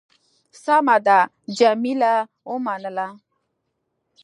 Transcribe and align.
سمه 0.63 0.97
ده. 1.07 1.19
جميله 1.57 2.13
ومنله. 2.49 3.07